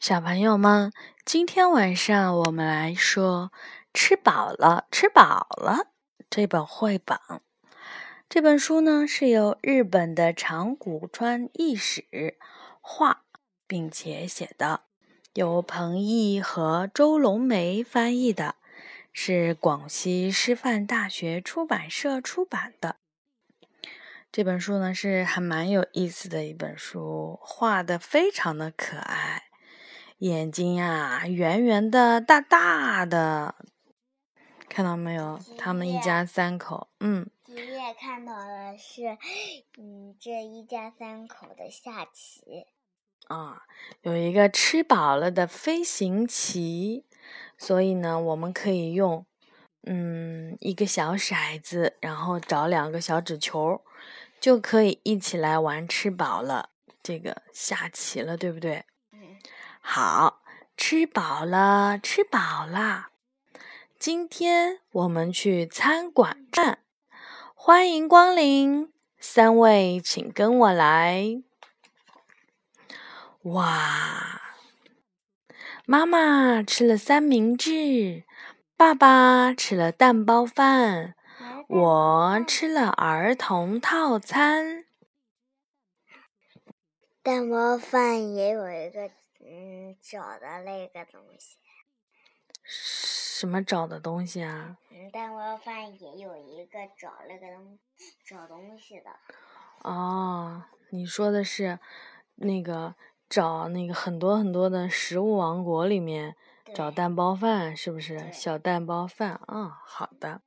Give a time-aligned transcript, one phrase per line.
[0.00, 0.94] 小朋友们，
[1.26, 3.52] 今天晚上我们来说
[3.92, 5.74] 《吃饱了，吃饱了》
[6.30, 7.18] 这本绘本。
[8.26, 12.38] 这本书呢是由日本的长谷川义史
[12.80, 13.24] 画，
[13.66, 14.84] 并且写的，
[15.34, 18.54] 由彭毅和周龙梅翻译的，
[19.12, 22.96] 是广西师范大学出版社出版的。
[24.32, 29.42] 这本书呢是还蛮有意思的一本书，画的非常的可爱，
[30.20, 33.54] 眼睛呀圆圆的、大大的，
[34.68, 35.40] 看到没有？
[35.56, 37.26] 他们一家三口，嗯。
[37.46, 39.16] 今天看到的是，
[39.78, 42.66] 嗯，这一家三口的下棋。
[43.28, 43.62] 啊，
[44.02, 47.06] 有一个吃饱了的飞行棋，
[47.56, 49.24] 所以呢，我们可以用，
[49.86, 53.82] 嗯，一个小骰子，然后找两个小纸球。
[54.38, 56.70] 就可以一起来玩吃饱了
[57.02, 58.84] 这个下棋了，对不对？
[59.80, 60.42] 好，
[60.76, 63.08] 吃饱了，吃饱了。
[63.98, 66.78] 今天我们去餐馆站，
[67.54, 71.42] 欢迎光临，三位请跟我来。
[73.42, 74.40] 哇，
[75.86, 78.24] 妈妈吃了三明治，
[78.76, 81.14] 爸爸吃了蛋包饭。
[81.68, 84.84] 我吃了儿童套餐，
[87.22, 89.10] 蛋包饭也有一个
[89.52, 91.58] 嗯找的那个东西。
[92.62, 94.76] 什么找的东西啊？
[94.90, 97.78] 嗯，蛋包饭也有一个找那个东
[98.24, 99.10] 找东西的。
[99.82, 101.80] 哦，你说的是
[102.36, 102.94] 那个
[103.28, 106.36] 找那个很多很多的食物王国里面
[106.74, 109.40] 找蛋包饭，是不是小蛋包饭？
[109.46, 110.42] 啊，好的。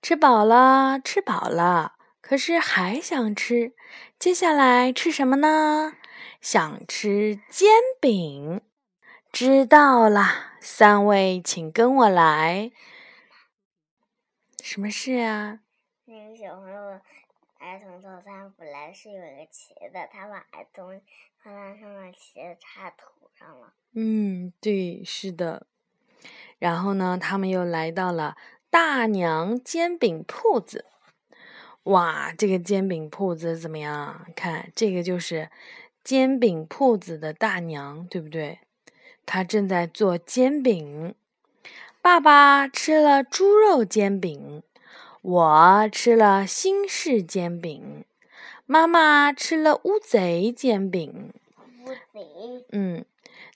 [0.00, 3.74] 吃饱了，吃饱了，可是还想吃。
[4.18, 5.94] 接下来吃什么呢？
[6.40, 7.68] 想吃煎
[8.00, 8.60] 饼。
[9.32, 12.70] 知道啦，三位请跟我来。
[14.62, 15.60] 什么事啊？
[16.06, 17.00] 那个小朋友
[17.58, 21.00] 儿童套餐本来是有一个旗的，他把儿童
[21.42, 23.72] 套餐上的旗插头上了。
[23.92, 25.66] 嗯，对，是的。
[26.58, 28.36] 然后呢，他们又来到了。
[28.68, 30.84] 大娘煎饼铺子，
[31.84, 34.26] 哇，这个煎饼铺子怎么样？
[34.34, 35.50] 看，这个就是
[36.06, 38.60] 煎饼铺子的大娘，对不对？
[39.26, 41.16] 她正在做煎饼。
[42.00, 44.62] 爸爸吃了猪肉煎饼，
[45.20, 48.04] 我吃了新式煎饼，
[48.66, 51.32] 妈妈吃了乌贼煎饼。
[51.84, 52.64] 乌贼。
[52.70, 53.04] 嗯，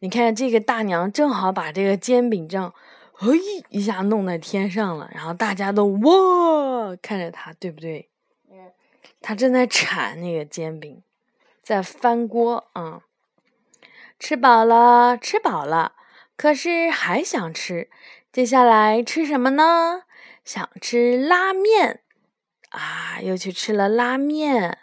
[0.00, 2.74] 你看这个大娘正好把这个煎饼这样。
[3.12, 3.38] 嘿，
[3.68, 8.08] 一下弄在天上了，然后大家都哇看着她，对不对？
[8.50, 8.72] 嗯。
[9.20, 11.00] 她正在铲那个煎饼，
[11.70, 13.02] 在翻锅啊。
[14.18, 15.92] 吃饱了，吃饱了，
[16.36, 17.88] 可是还想吃。
[18.32, 20.02] 接下来吃什么呢？
[20.44, 22.02] 想吃拉面
[22.70, 24.78] 啊，又去吃了拉面。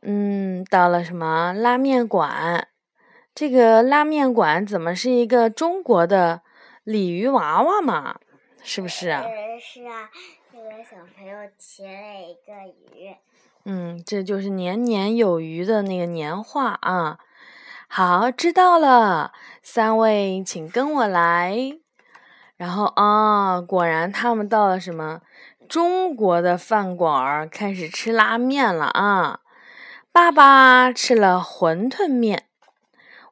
[0.00, 2.68] 嗯，到了什么拉面馆？
[3.34, 6.40] 这个拉面馆怎么是一个中国的？
[6.82, 8.18] 鲤鱼娃娃嘛，
[8.62, 9.22] 是不是啊？
[9.60, 10.08] 是啊，
[10.50, 11.90] 这个小朋友骑了
[12.22, 12.54] 一个
[12.96, 13.14] 鱼。
[13.70, 17.18] 嗯，这就是年年有余的那个年画啊。
[17.86, 21.76] 好，知道了，三位请跟我来。
[22.56, 25.20] 然后啊，果然他们到了什么
[25.68, 29.40] 中国的饭馆，开始吃拉面了啊。
[30.10, 32.44] 爸爸吃了馄饨面，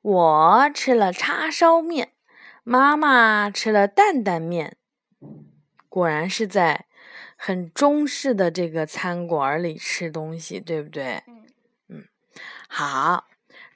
[0.02, 2.10] 我吃了叉烧面。
[2.62, 4.76] 妈妈吃了担担面，
[5.88, 6.85] 果然是在
[7.46, 11.22] 很中式的这个餐馆里吃东西，对不对？
[11.88, 12.02] 嗯，
[12.66, 13.28] 好，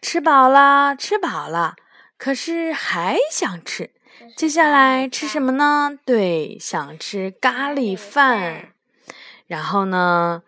[0.03, 1.77] 吃饱了，吃饱了，
[2.19, 3.93] 可是还想吃。
[4.37, 5.97] 接下来吃什么呢？
[6.05, 8.73] 对，想吃咖喱饭。
[9.47, 10.43] 然后呢，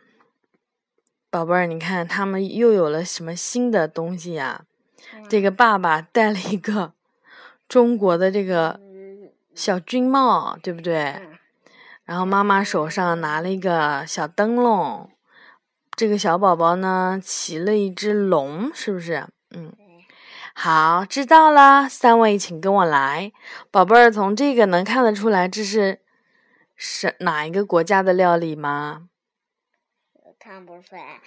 [1.31, 4.65] 宝贝儿，你看他们又有了什么新的东西呀？
[5.29, 6.95] 这个爸爸带了一个。
[7.69, 8.81] 中国的这个
[9.55, 11.32] 小军帽，对不对？
[12.13, 15.09] 然后妈妈手上拿了一个小灯笼，
[15.97, 19.27] 这个小宝宝呢骑了一只龙，是不是？
[19.53, 19.73] 嗯，
[20.53, 21.89] 好，知道了。
[21.89, 23.33] 三位请跟我来，
[23.71, 26.01] 宝贝儿，从这个能看得出来这是
[26.77, 29.09] 是哪一个国家的料理吗？
[30.39, 31.19] 看不出来。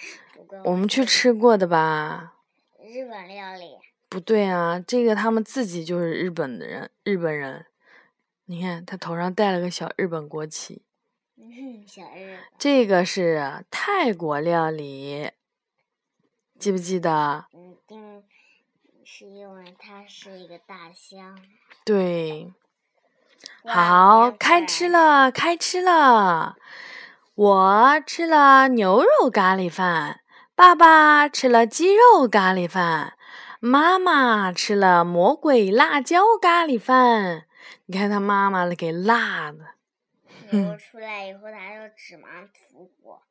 [0.66, 2.34] 我们去吃过的吧？
[2.78, 3.76] 日本料理。
[4.08, 7.66] 不对啊，这个他们自己就是日本的人，日本人。
[8.48, 10.82] 你看他头上戴了个小日本国旗。
[11.86, 12.38] 小日。
[12.58, 15.30] 这个是泰国料理，
[16.58, 17.46] 记不记得？
[17.52, 18.22] 嗯，
[19.04, 21.36] 是因为它是一个大象。
[21.84, 22.52] 对，
[23.64, 26.56] 好，开吃了，开吃了。
[27.34, 30.20] 我吃了牛肉咖喱饭，
[30.54, 33.14] 爸爸吃了鸡肉咖喱饭，
[33.60, 37.46] 妈妈吃了魔鬼辣椒咖喱饭。
[37.86, 39.58] 你看他妈妈给辣的，
[40.50, 43.22] 牛出来以后，他就指芒吐火。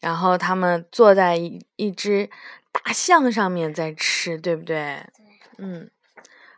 [0.00, 2.28] 然后他们坐在一一只
[2.72, 5.06] 大象上面在吃，对不对？
[5.14, 5.24] 对，
[5.58, 5.90] 嗯，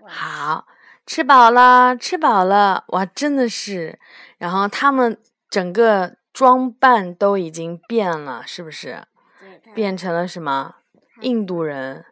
[0.07, 0.67] 好，
[1.07, 3.99] 吃饱了，吃饱了，哇，真的是。
[4.39, 5.21] 然后他们
[5.51, 9.07] 整个装扮都已经变了，是不是？
[9.39, 10.77] 对，变成了什么？
[11.21, 12.05] 印度人。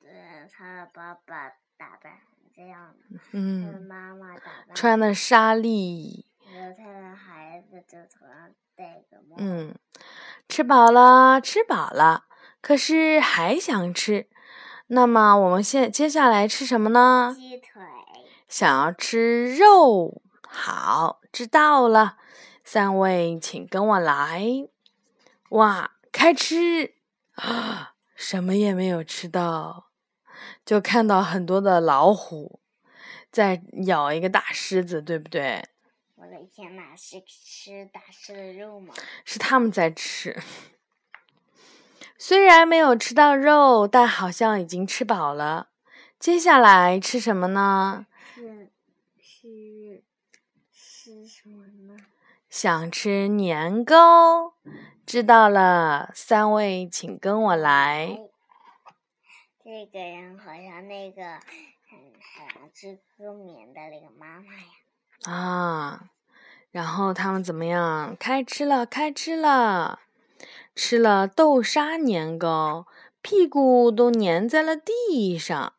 [0.00, 0.10] 对，
[0.50, 6.24] 他的爸爸打扮成这样的，嗯，妈妈打扮，穿的纱丽。
[6.50, 9.36] 他的孩子就头上戴个帽。
[9.36, 9.74] 嗯，
[10.48, 12.24] 吃饱了，吃饱了，
[12.62, 14.28] 可是还想吃。
[14.86, 17.34] 那么我们现接下来吃什么呢？
[17.36, 17.82] 鸡腿，
[18.48, 22.16] 想要吃肉，好，知道了。
[22.64, 24.68] 三位，请跟我来。
[25.50, 26.94] 哇，开吃
[27.34, 27.92] 啊！
[28.16, 29.85] 什么也没有吃到，
[30.64, 32.60] 就看到很多的老虎
[33.30, 35.64] 在咬一个大狮子，对不对？
[36.14, 38.94] 我的天呐，是吃大狮的肉吗？
[39.24, 40.42] 是他们在吃。
[42.18, 45.68] 虽然没有吃到肉，但好像已经吃饱了。
[46.18, 48.06] 接下来吃什么呢？
[48.34, 48.70] 是
[49.20, 50.02] 是
[50.72, 51.96] 是什么呢？
[52.48, 54.54] 想吃年糕，
[55.04, 56.10] 知道了。
[56.14, 58.18] 三位，请跟我来。
[59.68, 65.34] 这个人好像那个很很织歌棉的那个妈妈呀。
[65.34, 66.10] 啊，
[66.70, 68.16] 然后他们怎么样？
[68.16, 69.98] 开吃了，开吃了，
[70.76, 72.86] 吃了豆沙年糕，
[73.20, 75.72] 屁股都粘在了地上。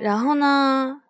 [0.00, 1.02] 然后呢？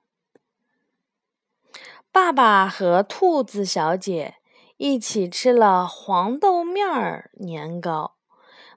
[2.10, 4.38] 爸爸和兔子小姐
[4.76, 8.16] 一起吃了黄豆面儿年糕，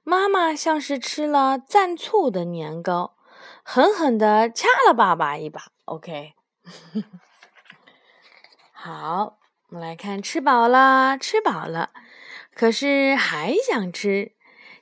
[0.04, 3.16] 妈妈像是吃了蘸醋的年糕，
[3.64, 5.72] 狠狠地掐了爸爸一把。
[5.86, 6.34] OK，
[8.74, 9.40] 好，
[9.70, 11.92] 我们来看，吃饱了，吃饱了，
[12.54, 14.34] 可是还想吃。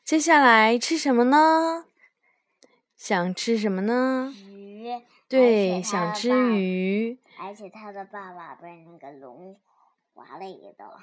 [0.04, 1.86] 接下来吃什么呢？
[2.98, 4.34] 想吃什么呢？
[4.36, 4.90] 鱼。
[5.30, 6.30] 对，想吃。
[6.56, 7.20] 鱼。
[7.40, 9.60] 而且他的爸爸被那个龙
[10.14, 11.00] 划了一刀。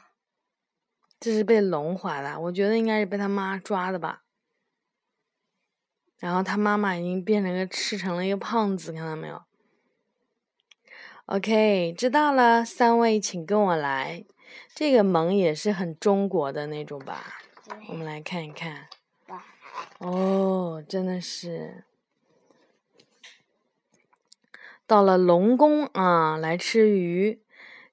[1.21, 4.23] 这是被龙划的，我觉得应该是被他妈抓的吧。
[6.19, 9.43] 然后他妈妈已经变成个吃成了一个胖子，看到没有
[11.27, 14.25] ？OK，知道了，三位请跟我来。
[14.75, 17.39] 这个萌也是很中国的那种吧？
[17.89, 18.89] 我，们来看一看。
[19.99, 21.85] 哦，真的是。
[24.87, 27.43] 到了龙宫啊，来吃鱼，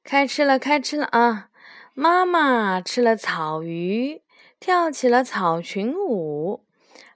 [0.04, 1.50] 开吃了，开吃了啊！
[1.98, 4.22] 妈妈吃了草鱼，
[4.60, 6.66] 跳起了草裙舞；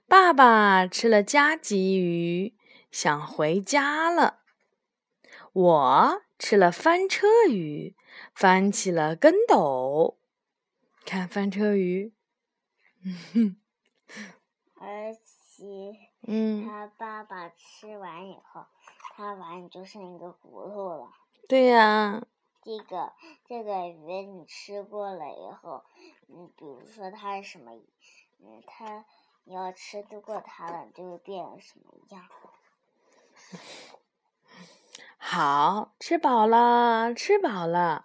[0.08, 2.56] 爸爸吃了加急鱼，
[2.90, 4.38] 想回家了。
[5.52, 7.94] 我吃了翻车鱼，
[8.34, 10.16] 翻起了跟斗。
[11.04, 12.14] 看翻车鱼，
[14.80, 15.94] 而且
[16.26, 18.64] 嗯，他爸爸吃完以后，
[19.14, 21.10] 他碗里就剩一个骨头了。
[21.46, 22.26] 对呀、
[22.62, 23.12] 这个
[23.46, 25.82] 这个鱼你吃过了以后，
[26.28, 27.72] 嗯，比如说它是什么，
[28.40, 29.04] 嗯，它
[29.44, 32.22] 你要吃得过它了，就会变成什么样？
[35.16, 38.04] 好吃饱了，吃饱了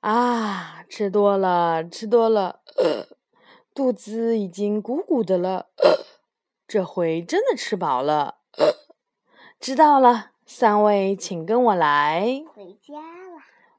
[0.00, 0.84] 啊！
[0.88, 3.06] 吃多了，吃多了，呃，
[3.74, 5.70] 肚子已经鼓鼓的了。
[5.76, 6.04] 呃，
[6.68, 8.38] 这回真的吃饱了。
[8.58, 8.74] 呃，
[9.58, 12.44] 知道了，三位请跟我来。
[12.54, 13.23] 回家了。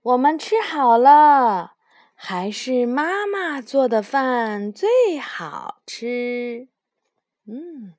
[0.05, 1.77] 我们吃好了，
[2.13, 6.67] 还是妈妈做的饭最好吃。
[7.47, 7.95] 嗯，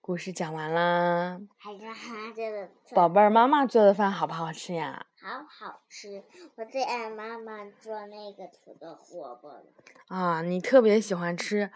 [0.00, 1.40] 故事讲完啦。
[1.58, 5.06] 还是妈妈做的宝贝儿，妈妈做的饭好不好吃呀？
[5.20, 6.22] 好好吃，
[6.54, 9.64] 我最爱妈妈做那个土豆萝卜了。
[10.06, 11.72] 啊，你特别喜欢吃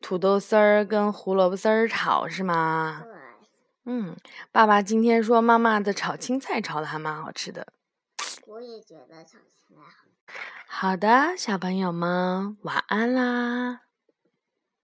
[0.00, 3.02] 土豆丝儿跟胡萝卜丝儿炒是吗？
[3.04, 3.12] 对，
[3.84, 4.16] 嗯，
[4.50, 7.66] 爸爸今天说妈妈的炒青菜炒的还蛮好吃的。
[8.50, 10.08] 我也觉得小青菜好。
[10.66, 13.82] 好的，小朋友们，晚安啦。